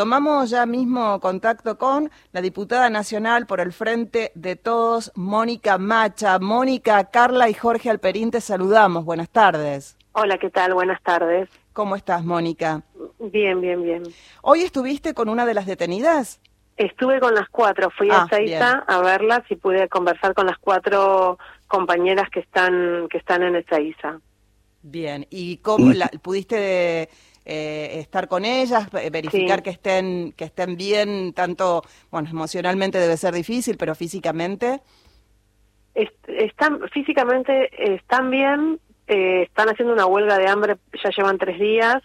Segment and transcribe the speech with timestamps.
[0.00, 6.38] Tomamos ya mismo contacto con la diputada nacional por el Frente de Todos, Mónica Macha.
[6.38, 9.04] Mónica, Carla y Jorge Alperín, te saludamos.
[9.04, 9.98] Buenas tardes.
[10.12, 10.72] Hola, ¿qué tal?
[10.72, 11.50] Buenas tardes.
[11.74, 12.82] ¿Cómo estás, Mónica?
[13.18, 14.02] Bien, bien, bien.
[14.40, 16.40] ¿Hoy estuviste con una de las detenidas?
[16.78, 20.56] Estuve con las cuatro, fui a Ezeiza ah, a verlas y pude conversar con las
[20.56, 21.38] cuatro
[21.68, 24.18] compañeras que están que están en Ezeiza.
[24.82, 27.10] Bien, ¿y cómo la, pudiste
[27.44, 33.34] eh, estar con ellas, verificar que estén que estén bien, tanto, bueno, emocionalmente debe ser
[33.34, 34.80] difícil, pero físicamente?
[35.94, 42.02] están físicamente están bien, eh, están haciendo una huelga de hambre, ya llevan tres días,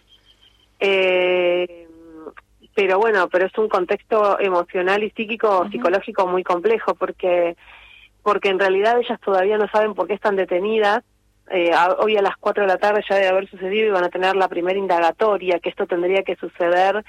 [0.80, 1.86] eh,
[2.74, 7.56] pero bueno, pero es un contexto emocional y psíquico, psicológico muy complejo, porque
[8.22, 11.04] porque en realidad ellas todavía no saben por qué están detenidas
[11.50, 14.08] eh, hoy a las 4 de la tarde ya debe haber sucedido y van a
[14.08, 17.04] tener la primera indagatoria, que esto tendría que suceder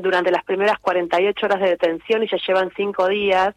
[0.00, 3.54] durante las primeras 48 horas de detención y ya llevan 5 días.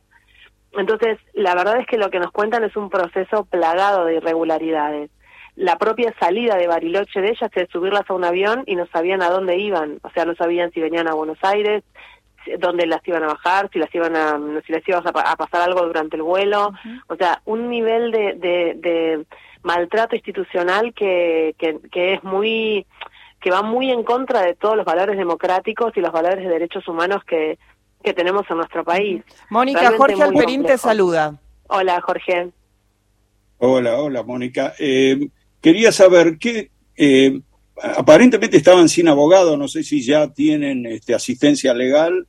[0.74, 5.12] Entonces, la verdad es que lo que nos cuentan es un proceso plagado de irregularidades.
[5.56, 9.22] La propia salida de Bariloche de ellas es subirlas a un avión y no sabían
[9.22, 11.84] a dónde iban, o sea, no sabían si venían a Buenos Aires,
[12.60, 15.86] dónde las iban a bajar, si las iban a, si les iba a, pasar algo
[15.86, 16.72] durante el vuelo,
[17.08, 19.26] o sea, un nivel de, de
[19.66, 22.86] maltrato institucional que, que, es muy
[23.42, 26.88] que va muy en contra de todos los valores democráticos y los valores de derechos
[26.88, 27.58] humanos que,
[28.04, 29.24] que tenemos en nuestro país.
[29.50, 31.40] Mónica, Jorge Alperín te saluda.
[31.68, 32.52] Hola, Jorge.
[33.58, 34.74] Hola, hola, Mónica.
[34.80, 35.30] Eh,
[35.62, 36.70] quería saber qué...
[36.96, 37.40] Eh,
[37.82, 42.28] aparentemente estaban sin abogado, no sé si ya tienen este, asistencia legal.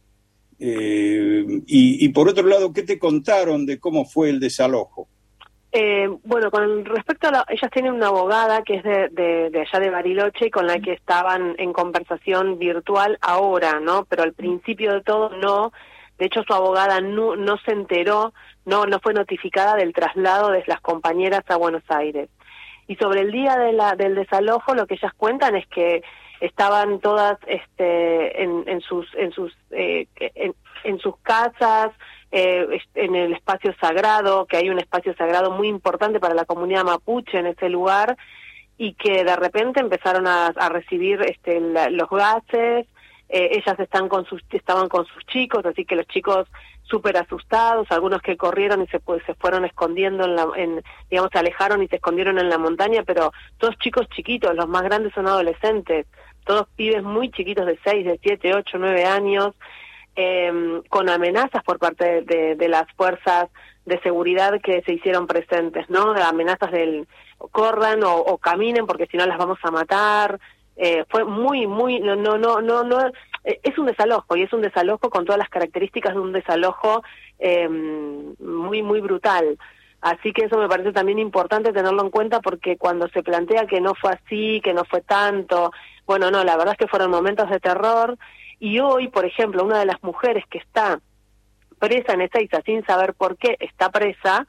[0.58, 5.05] Eh, y, y por otro lado, ¿qué te contaron de cómo fue el desalojo?
[5.78, 9.90] Eh, bueno, con respecto a la, ellas tienen una abogada que es de, allá de
[9.90, 14.06] Bariloche con la que estaban en conversación virtual ahora, ¿no?
[14.06, 15.74] Pero al principio de todo no.
[16.16, 18.32] De hecho, su abogada no, no se enteró,
[18.64, 22.30] no, no fue notificada del traslado de las compañeras a Buenos Aires.
[22.86, 26.02] Y sobre el día de la, del desalojo, lo que ellas cuentan es que
[26.40, 30.06] estaban todas este, en, sus, en sus, eh,
[30.84, 31.90] en sus casas,
[32.38, 36.84] eh, en el espacio sagrado, que hay un espacio sagrado muy importante para la comunidad
[36.84, 38.18] mapuche en ese lugar,
[38.76, 41.58] y que de repente empezaron a, recibir este,
[41.90, 42.86] los gases,
[43.30, 46.46] eh, ellas están con sus, estaban con sus chicos, así que los chicos
[46.82, 51.30] súper asustados, algunos que corrieron y se, pues, se fueron escondiendo, en, la, en digamos,
[51.32, 55.14] se alejaron y se escondieron en la montaña, pero todos chicos chiquitos, los más grandes
[55.14, 56.06] son adolescentes,
[56.44, 59.54] todos pibes muy chiquitos de 6, de 7, 8, 9 años,
[60.16, 63.48] eh, con amenazas por parte de, las fuerzas
[63.84, 66.14] de seguridad que se hicieron presentes, ¿no?
[66.14, 67.06] De amenazas del
[67.52, 70.40] corran o, caminen porque si no las vamos a matar.
[70.78, 72.98] Eh, fue muy, muy, no, no, no, no, no,
[73.44, 77.02] eh, es un desalojo y es un desalojo con todas las características de un desalojo
[77.38, 79.58] eh, muy, muy brutal.
[80.02, 83.80] Así que eso me parece también importante tenerlo en cuenta porque cuando se plantea que
[83.80, 85.72] no fue así, que no fue tanto,
[86.06, 88.18] bueno, no, la verdad es que fueron momentos de terror
[88.58, 91.00] y hoy, por ejemplo, una de las mujeres que está
[91.78, 94.46] presa en Ezeiza sin saber por qué está presa,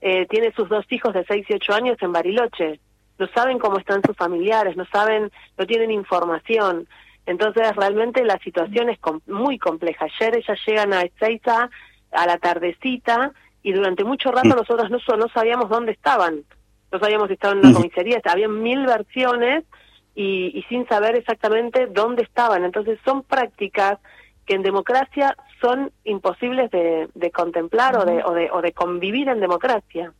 [0.00, 2.80] eh, tiene sus dos hijos de 6 y 8 años en Bariloche.
[3.18, 6.88] No saben cómo están sus familiares, no saben, no tienen información.
[7.26, 10.06] Entonces, realmente la situación es muy compleja.
[10.06, 11.68] Ayer ellas llegan a Ezeiza
[12.12, 13.32] a la tardecita
[13.62, 14.56] y durante mucho rato mm.
[14.56, 16.44] nosotros no, no sabíamos dónde estaban.
[16.90, 18.20] No sabíamos si estaban en la comisaría.
[18.24, 19.64] Había mil versiones
[20.14, 22.64] y, sin saber exactamente dónde estaban.
[22.64, 23.98] Entonces son prácticas
[24.46, 30.12] que en democracia son imposibles de, contemplar o, de, o, de, convivir en democracia.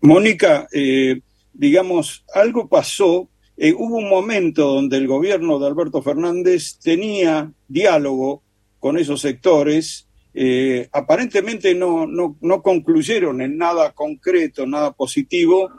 [0.00, 1.20] Mónica, eh,
[1.52, 8.42] digamos, algo pasó, eh, hubo un momento donde el gobierno de Alberto Fernández tenía diálogo
[8.78, 15.70] con esos sectores, eh, aparentemente no, no, no concluyeron en nada concreto, nada positivo,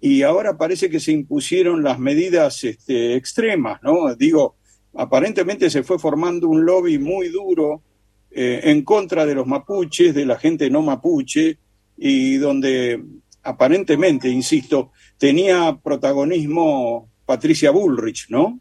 [0.00, 4.14] y ahora parece que se impusieron las medidas este, extremas, ¿no?
[4.14, 4.56] Digo,
[4.94, 7.82] aparentemente se fue formando un lobby muy duro
[8.30, 11.58] eh, en contra de los mapuches, de la gente no mapuche,
[11.96, 13.02] y donde
[13.42, 18.58] aparentemente, insisto, tenía protagonismo Patricia Bullrich, ¿no?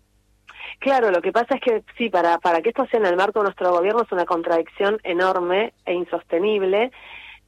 [0.80, 3.40] Claro, lo que pasa es que sí, para, para que esto sea en el marco
[3.40, 6.92] de nuestro gobierno es una contradicción enorme e insostenible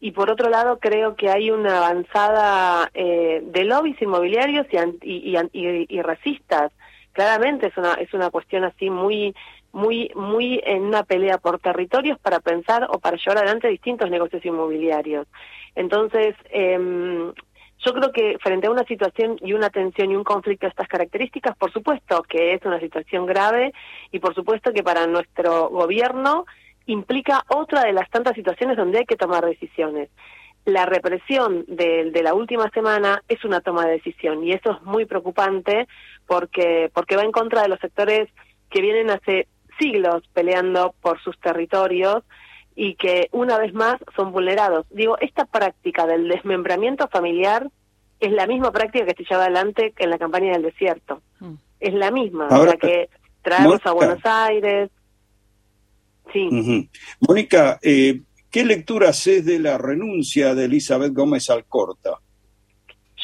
[0.01, 4.65] y por otro lado creo que hay una avanzada eh, de lobbies inmobiliarios
[5.03, 6.71] y, y, y, racistas.
[7.13, 9.35] Claramente es una, es una cuestión así muy,
[9.71, 14.43] muy, muy en una pelea por territorios para pensar o para llevar adelante distintos negocios
[14.43, 15.27] inmobiliarios.
[15.75, 17.31] Entonces, eh,
[17.85, 20.87] yo creo que frente a una situación y una tensión y un conflicto de estas
[20.87, 23.71] características, por supuesto que es una situación grave
[24.11, 26.45] y por supuesto que para nuestro gobierno
[26.91, 30.09] implica otra de las tantas situaciones donde hay que tomar decisiones.
[30.65, 34.81] La represión de, de la última semana es una toma de decisión y eso es
[34.83, 35.87] muy preocupante
[36.27, 38.29] porque, porque va en contra de los sectores
[38.69, 39.47] que vienen hace
[39.79, 42.23] siglos peleando por sus territorios
[42.75, 44.85] y que una vez más son vulnerados.
[44.91, 47.67] Digo, esta práctica del desmembramiento familiar
[48.19, 51.21] es la misma práctica que se lleva adelante en la campaña del desierto.
[51.39, 51.53] Mm.
[51.79, 53.09] Es la misma, la que
[53.41, 54.91] traemos a Buenos Aires.
[56.33, 56.89] Sí.
[57.19, 62.19] Mónica, eh, ¿qué lectura haces de la renuncia de Elizabeth Gómez Alcorta?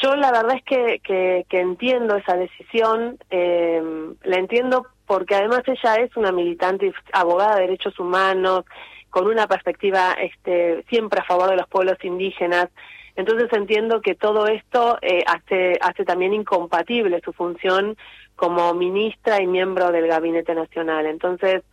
[0.02, 3.82] Yo la verdad es que, que, entiendo esa decisión, eh,
[4.24, 8.66] la entiendo porque además ella es una militante abogada de derechos humanos,
[9.10, 12.68] con una perspectiva este, siempre a favor de los pueblos indígenas.
[13.16, 17.98] Entonces entiendo que todo esto eh, hace, hace también incompatible su función
[18.36, 21.08] como ministra y miembro del Gabinete Nacional.
[21.08, 21.64] Entonces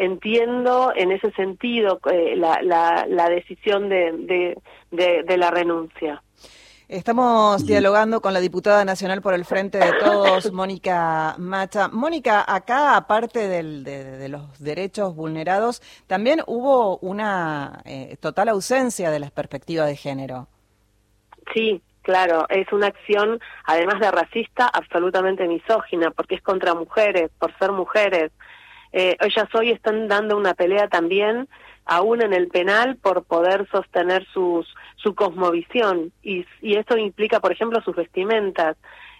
[0.00, 4.56] entiendo en ese sentido eh, la, la, la, decisión de,
[4.90, 6.22] de, de la renuncia.
[6.90, 11.86] Estamos dialogando con la diputada nacional por el Frente de Todos, Mónica Macha.
[11.86, 19.30] Mónica, acá, aparte de, los derechos vulnerados, también hubo una eh, total ausencia de las
[19.30, 20.48] perspectivas de género.
[21.54, 27.56] Sí, claro, es una acción, además de racista, absolutamente misógina, porque es contra mujeres, por
[27.58, 28.32] ser mujeres.
[28.92, 31.48] Eh, ellas hoy están dando una pelea también
[31.84, 34.66] aún en el penal por poder sostener sus,
[34.96, 36.12] su cosmovisión.
[36.22, 38.76] Y, y eso implica, por ejemplo, sus vestimentas,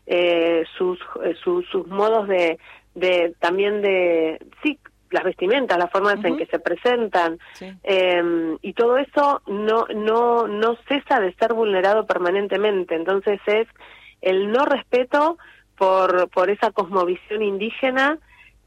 [0.06, 2.58] eh, sus, eh, sus, sus modos de,
[2.94, 4.78] de también de sí
[5.11, 7.38] las vestimentas, las formas en que se presentan.
[7.82, 12.94] Eh, y todo eso no no no cesa de ser vulnerado permanentemente.
[12.94, 13.67] Entonces es
[14.22, 15.38] el no respeto
[15.76, 18.19] por por esa cosmovisión indígena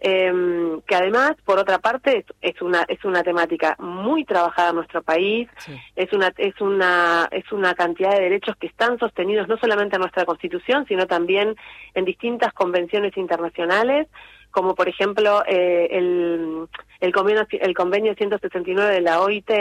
[0.06, 5.02] eh, que además, por otra parte, es, una es una temática muy trabajada en nuestro
[5.02, 5.48] país,
[5.96, 10.02] es una es una es una cantidad de derechos que están sostenidos no solamente en
[10.02, 11.56] nuestra Constitución, sino también
[11.94, 14.10] en distintas convenciones internacionales,
[14.52, 16.68] como por ejemplo eh, el
[17.00, 19.52] el convenio el convenio 169 de la OIT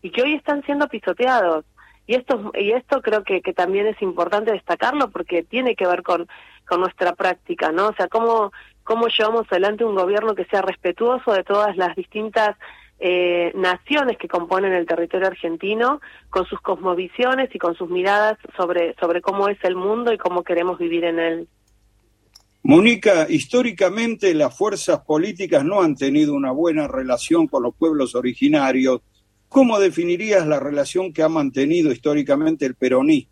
[0.00, 1.66] y que hoy están siendo pisoteados.
[2.06, 6.02] Y esto, y esto creo que, que también es importante destacarlo porque tiene que ver
[6.02, 6.26] con,
[6.70, 7.88] con nuestra práctica, ¿no?
[7.88, 8.52] O sea, cómo,
[8.90, 12.56] cómo llevamos adelante un gobierno que sea respetuoso de todas las distintas
[12.98, 18.96] eh, naciones que componen el territorio argentino, con sus cosmovisiones y con sus miradas sobre,
[18.98, 21.48] sobre cómo es el mundo y cómo queremos vivir en él.
[22.64, 29.02] Mónica, históricamente las fuerzas políticas no han tenido una buena relación con los pueblos originarios.
[29.48, 33.29] ¿Cómo definirías la relación que ha mantenido históricamente el peronismo?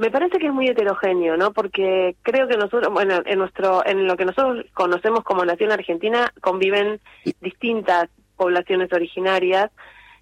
[0.00, 1.52] Me parece que es muy heterogéneo, ¿no?
[1.52, 6.32] Porque creo que nosotros, bueno, en nuestro, en lo que nosotros conocemos como nación argentina
[6.40, 7.00] conviven
[7.42, 9.70] distintas poblaciones originarias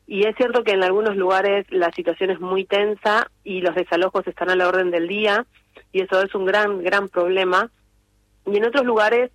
[0.05, 4.27] y es cierto que en algunos lugares la situación es muy tensa y los desalojos
[4.27, 5.47] están a la orden del día
[5.93, 7.71] y eso es un gran, gran problema.
[8.47, 9.31] Y en otros lugares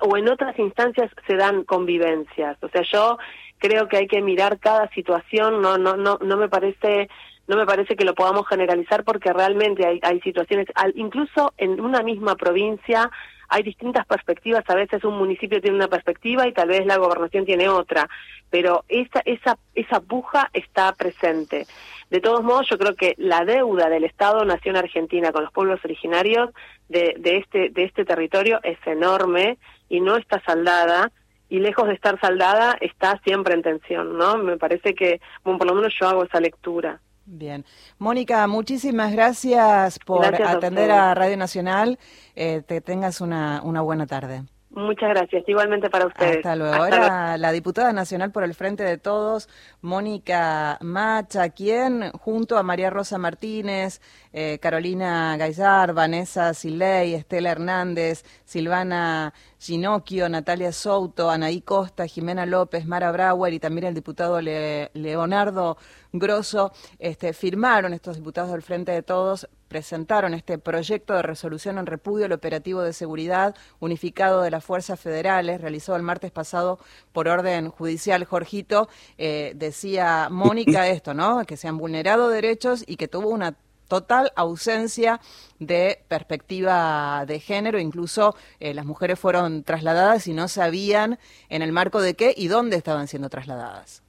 [0.00, 2.56] o en otras instancias se dan convivencias.
[2.62, 3.18] O sea, yo
[3.58, 7.10] creo que hay que mirar cada situación, no, no, no, no me parece
[7.48, 12.02] no me parece que lo podamos generalizar porque realmente hay, hay situaciones, incluso en una
[12.02, 13.10] misma provincia
[13.48, 17.44] hay distintas perspectivas, a veces un municipio tiene una perspectiva y tal vez la gobernación
[17.44, 18.08] tiene otra,
[18.48, 21.66] pero esa, esa, esa puja está presente.
[22.08, 26.50] De todos modos, yo creo que la deuda del Estado-Nación Argentina con los pueblos originarios
[26.88, 29.58] de, de, este, de este territorio es enorme
[29.90, 31.12] y no está saldada
[31.50, 34.38] y lejos de estar saldada está siempre en tensión, ¿no?
[34.38, 36.98] Me parece que, bueno, por lo menos yo hago esa lectura.
[37.34, 37.64] Bien.
[37.98, 41.98] Mónica, muchísimas gracias por atender a, Radio Nacional.
[42.36, 44.42] Eh, te tengas una, una buena tarde.
[44.68, 46.36] Muchas gracias, igualmente para ustedes.
[46.36, 46.74] Hasta luego.
[46.74, 49.48] Ahora la diputada nacional por el Frente de Todos,
[49.80, 58.24] Mónica Macha, quien junto a María Rosa Martínez, eh, Carolina Gaizar, Vanessa Siley, Estela Hernández,
[58.44, 65.76] Silvana Ginocchio, Natalia Souto, Anaí Costa, Jimena López, Mara Brauer y también el diputado Leonardo
[66.12, 71.86] Grosso, este, firmaron estos diputados del Frente de Todos presentaron este proyecto de resolución en
[71.86, 76.78] repudio al operativo de seguridad unificado de las fuerzas federales, realizado el martes pasado
[77.12, 78.22] por orden judicial.
[78.26, 81.46] Jorgito, eh, decía Mónica esto, ¿no?
[81.46, 83.56] Que se han vulnerado derechos y que tuvo una
[83.92, 85.20] total ausencia
[85.58, 91.18] de perspectiva de género, incluso eh, las mujeres fueron trasladadas y no sabían
[91.50, 94.02] en el marco de qué y dónde estaban siendo trasladadas.